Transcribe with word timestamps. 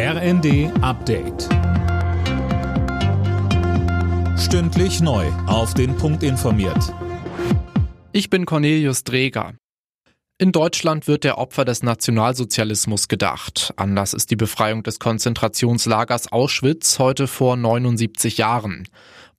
RND 0.00 0.70
Update. 0.80 1.48
Stündlich 4.38 5.00
neu. 5.00 5.26
Auf 5.48 5.74
den 5.74 5.96
Punkt 5.96 6.22
informiert. 6.22 6.94
Ich 8.12 8.30
bin 8.30 8.46
Cornelius 8.46 9.02
Dreger. 9.02 9.54
In 10.38 10.52
Deutschland 10.52 11.08
wird 11.08 11.24
der 11.24 11.38
Opfer 11.38 11.64
des 11.64 11.82
Nationalsozialismus 11.82 13.08
gedacht. 13.08 13.74
Anlass 13.74 14.14
ist 14.14 14.30
die 14.30 14.36
Befreiung 14.36 14.84
des 14.84 15.00
Konzentrationslagers 15.00 16.30
Auschwitz 16.30 17.00
heute 17.00 17.26
vor 17.26 17.56
79 17.56 18.38
Jahren. 18.38 18.86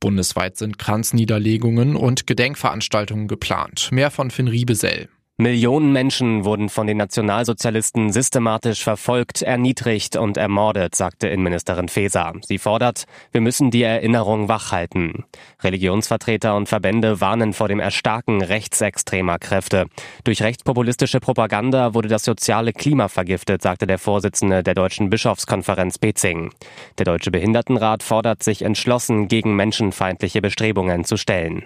Bundesweit 0.01 0.57
sind 0.57 0.77
Kranzniederlegungen 0.77 1.95
und 1.95 2.27
Gedenkveranstaltungen 2.27 3.29
geplant. 3.29 3.93
Mehr 3.93 4.11
von 4.11 4.29
Finn 4.29 4.49
Riebesell. 4.49 5.07
Millionen 5.41 5.93
Menschen 5.93 6.43
wurden 6.43 6.67
von 6.67 6.85
den 6.85 6.97
Nationalsozialisten 6.97 8.11
systematisch 8.11 8.83
verfolgt, 8.83 9.41
erniedrigt 9.41 10.17
und 10.17 10.35
ermordet, 10.35 10.95
sagte 10.95 11.29
Innenministerin 11.29 11.87
Faeser. 11.87 12.33
Sie 12.45 12.57
fordert, 12.57 13.05
wir 13.31 13.39
müssen 13.39 13.71
die 13.71 13.83
Erinnerung 13.83 14.49
wachhalten. 14.49 15.23
Religionsvertreter 15.63 16.57
und 16.57 16.67
Verbände 16.67 17.21
warnen 17.21 17.53
vor 17.53 17.69
dem 17.69 17.79
Erstarken 17.79 18.41
rechtsextremer 18.41 19.39
Kräfte. 19.39 19.85
Durch 20.25 20.41
rechtspopulistische 20.41 21.21
Propaganda 21.21 21.93
wurde 21.93 22.09
das 22.09 22.25
soziale 22.25 22.73
Klima 22.73 23.07
vergiftet, 23.07 23.61
sagte 23.61 23.87
der 23.87 23.97
Vorsitzende 23.97 24.61
der 24.61 24.73
Deutschen 24.73 25.09
Bischofskonferenz 25.09 25.99
Bezing. 25.99 26.51
Der 26.97 27.05
Deutsche 27.05 27.31
Behindertenrat 27.31 28.03
fordert 28.03 28.43
sich 28.43 28.63
entschlossen 28.63 29.29
gegen 29.29 29.55
menschenfeindliche 29.55 30.41
Bestrebungen 30.41 31.05
zu 31.05 31.15
stellen. 31.15 31.63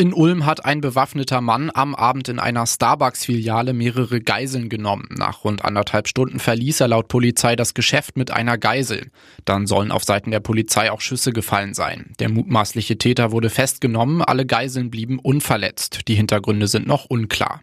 In 0.00 0.12
Ulm 0.12 0.46
hat 0.46 0.64
ein 0.64 0.80
bewaffneter 0.80 1.40
Mann 1.40 1.72
am 1.74 1.96
Abend 1.96 2.28
in 2.28 2.38
einer 2.38 2.68
Starbucks-Filiale 2.68 3.72
mehrere 3.72 4.20
Geiseln 4.20 4.68
genommen. 4.68 5.08
Nach 5.10 5.42
rund 5.42 5.64
anderthalb 5.64 6.06
Stunden 6.06 6.38
verließ 6.38 6.78
er 6.78 6.86
laut 6.86 7.08
Polizei 7.08 7.56
das 7.56 7.74
Geschäft 7.74 8.16
mit 8.16 8.30
einer 8.30 8.58
Geisel. 8.58 9.10
Dann 9.44 9.66
sollen 9.66 9.90
auf 9.90 10.04
Seiten 10.04 10.30
der 10.30 10.38
Polizei 10.38 10.92
auch 10.92 11.00
Schüsse 11.00 11.32
gefallen 11.32 11.74
sein. 11.74 12.12
Der 12.20 12.28
mutmaßliche 12.28 12.96
Täter 12.96 13.32
wurde 13.32 13.50
festgenommen, 13.50 14.22
alle 14.22 14.46
Geiseln 14.46 14.88
blieben 14.88 15.18
unverletzt. 15.18 16.06
Die 16.06 16.14
Hintergründe 16.14 16.68
sind 16.68 16.86
noch 16.86 17.06
unklar. 17.06 17.60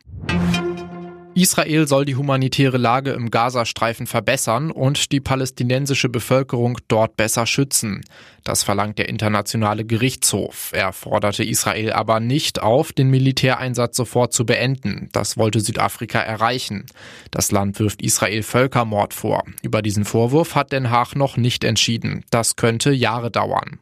Israel 1.36 1.86
soll 1.86 2.06
die 2.06 2.16
humanitäre 2.16 2.78
Lage 2.78 3.12
im 3.12 3.30
Gazastreifen 3.30 4.08
verbessern 4.08 4.72
und 4.72 5.12
die 5.12 5.20
palästinensische 5.20 6.08
Bevölkerung 6.08 6.78
dort 6.88 7.18
besser 7.18 7.46
schützen. 7.46 8.06
Das 8.46 8.64
verlangt 8.64 9.00
der 9.00 9.10
internationale 9.10 9.84
Gerichtshof. 9.84 10.72
Er 10.74 10.94
forderte 10.94 11.44
Israel 11.44 11.92
aber 11.92 12.22
nicht 12.22 12.62
auf, 12.62 12.94
den 12.94 13.10
Militäreinsatz 13.10 13.98
sofort 13.98 14.32
zu 14.32 14.46
beenden. 14.46 15.10
Das 15.12 15.36
wollte 15.36 15.60
Südafrika 15.60 16.22
erreichen. 16.22 16.86
Das 17.32 17.52
Land 17.52 17.80
wirft 17.80 18.02
Israel 18.02 18.42
Völkermord 18.42 19.14
vor. 19.14 19.44
Über 19.62 19.82
diesen 19.82 20.06
Vorwurf 20.06 20.56
hat 20.56 20.72
Den 20.72 20.90
Haag 20.90 21.16
noch 21.16 21.36
nicht 21.36 21.66
entschieden. 21.66 22.24
Das 22.30 22.56
könnte 22.56 22.92
Jahre 22.92 23.30
dauern. 23.30 23.80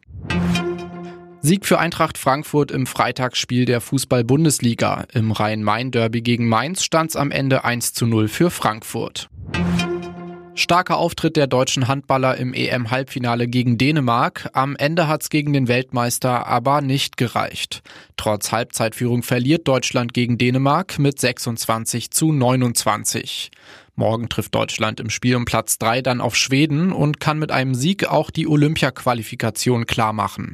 Sieg 1.46 1.66
für 1.66 1.78
Eintracht 1.78 2.18
Frankfurt 2.18 2.72
im 2.72 2.88
Freitagsspiel 2.88 3.66
der 3.66 3.82
Fußball-Bundesliga. 3.82 5.04
Im 5.12 5.34
Rhein-Main-Derby 5.34 6.22
gegen 6.22 6.48
Mainz 6.48 6.86
stand 6.86 7.10
es 7.10 7.16
am 7.18 7.32
Ende 7.32 7.66
1 7.66 7.92
zu 7.92 8.08
0 8.08 8.30
für 8.30 8.50
Frankfurt. 8.50 9.30
Starker 10.56 10.96
Auftritt 10.96 11.36
der 11.36 11.48
deutschen 11.48 11.90
Handballer 11.90 12.38
im 12.38 12.54
EM-Halbfinale 12.54 13.50
gegen 13.50 13.78
Dänemark. 13.78 14.52
Am 14.54 14.78
Ende 14.78 15.10
hat's 15.10 15.30
gegen 15.30 15.52
den 15.52 15.68
Weltmeister 15.68 16.48
aber 16.48 16.80
nicht 16.80 17.18
gereicht. 17.18 17.82
Trotz 18.16 18.54
Halbzeitführung 18.54 19.22
verliert 19.22 19.68
Deutschland 19.68 20.14
gegen 20.14 20.38
Dänemark 20.38 20.98
mit 20.98 21.20
26 21.20 22.12
zu 22.12 22.32
29. 22.32 23.52
Morgen 23.96 24.30
trifft 24.30 24.56
Deutschland 24.56 25.02
im 25.02 25.10
Spiel 25.10 25.36
um 25.36 25.44
Platz 25.44 25.78
3 25.78 26.02
dann 26.02 26.22
auf 26.22 26.38
Schweden 26.38 26.94
und 26.94 27.20
kann 27.20 27.38
mit 27.38 27.52
einem 27.52 27.76
Sieg 27.76 28.08
auch 28.08 28.32
die 28.32 28.48
Olympia-Qualifikation 28.48 29.86
klarmachen. 29.86 30.54